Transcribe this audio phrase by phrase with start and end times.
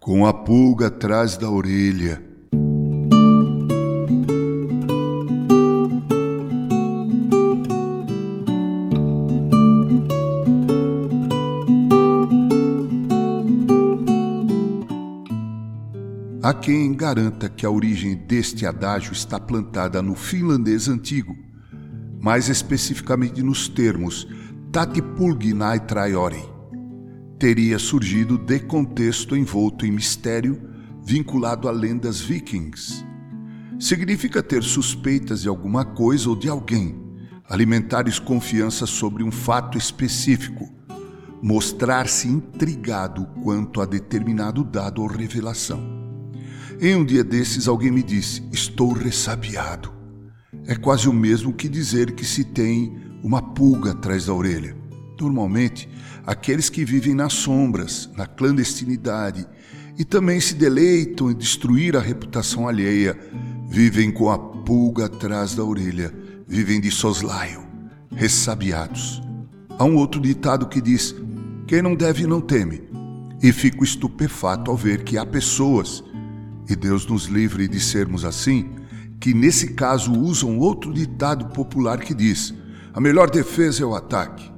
[0.00, 2.22] com a pulga atrás da orelha.
[16.42, 21.36] Há quem garanta que a origem deste adágio está plantada no finlandês antigo,
[22.18, 24.26] mais especificamente nos termos
[24.72, 26.59] Tatipulginai Traiori
[27.40, 30.60] teria surgido de contexto envolto em mistério
[31.02, 33.02] vinculado a lendas vikings.
[33.78, 37.00] Significa ter suspeitas de alguma coisa ou de alguém,
[37.48, 40.68] alimentar desconfiança sobre um fato específico,
[41.42, 45.80] mostrar-se intrigado quanto a determinado dado ou revelação.
[46.78, 49.90] Em um dia desses, alguém me disse: Estou ressabiado.
[50.66, 54.79] É quase o mesmo que dizer que se tem uma pulga atrás da orelha.
[55.20, 55.88] Normalmente,
[56.26, 59.46] aqueles que vivem nas sombras, na clandestinidade
[59.98, 63.18] e também se deleitam em destruir a reputação alheia,
[63.68, 66.12] vivem com a pulga atrás da orelha,
[66.48, 67.62] vivem de soslaio,
[68.14, 69.22] ressabiados.
[69.78, 71.14] Há um outro ditado que diz:
[71.66, 72.88] Quem não deve não teme.
[73.42, 76.04] E fico estupefato ao ver que há pessoas,
[76.68, 78.70] e Deus nos livre de sermos assim,
[79.18, 82.54] que nesse caso usam outro ditado popular que diz:
[82.92, 84.49] A melhor defesa é o ataque.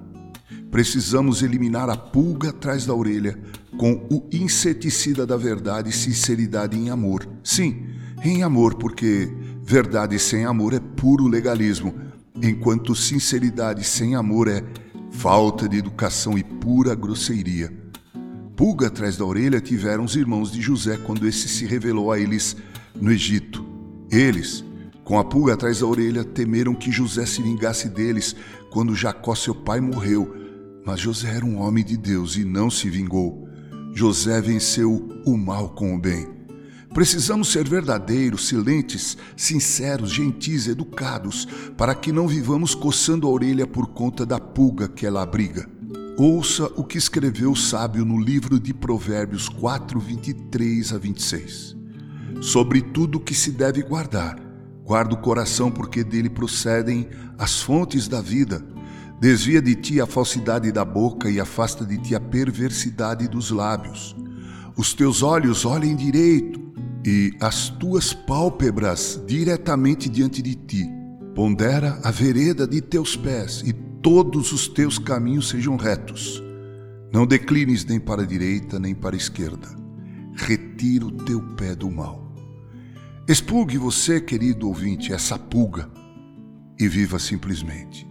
[0.73, 3.39] Precisamos eliminar a pulga atrás da orelha
[3.77, 7.29] com o inseticida da verdade e sinceridade em amor.
[7.45, 7.89] Sim,
[8.25, 9.31] em amor, porque
[9.63, 11.95] verdade sem amor é puro legalismo,
[12.43, 14.65] enquanto sinceridade sem amor é
[15.11, 17.71] falta de educação e pura grosseiria.
[18.57, 22.57] Pulga atrás da orelha tiveram os irmãos de José quando esse se revelou a eles
[22.99, 23.63] no Egito.
[24.11, 24.65] Eles,
[25.05, 28.35] com a pulga atrás da orelha, temeram que José se vingasse deles
[28.71, 30.41] quando Jacó, seu pai, morreu
[30.85, 33.49] mas José era um homem de Deus e não se vingou.
[33.95, 36.27] José venceu o mal com o bem.
[36.93, 43.89] Precisamos ser verdadeiros, silentes, sinceros, gentis, educados, para que não vivamos coçando a orelha por
[43.89, 45.69] conta da pulga que ela abriga.
[46.19, 51.77] Ouça o que escreveu o sábio no livro de Provérbios 4, 23 a 26.
[52.43, 54.39] Sobre tudo que se deve guardar,
[54.85, 58.63] guarda o coração, porque dele procedem as fontes da vida.
[59.23, 64.17] Desvia de ti a falsidade da boca e afasta de ti a perversidade dos lábios.
[64.77, 66.61] Os teus olhos olhem direito
[67.07, 70.91] e as tuas pálpebras diretamente diante de ti.
[71.37, 76.43] Pondera a vereda de teus pés e todos os teus caminhos sejam retos.
[77.13, 79.69] Não declines nem para a direita nem para a esquerda.
[80.35, 82.35] Retira o teu pé do mal.
[83.29, 85.89] Expulgue você, querido ouvinte, essa pulga
[86.77, 88.11] e viva simplesmente.